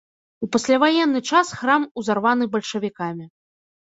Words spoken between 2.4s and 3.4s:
бальшавікамі.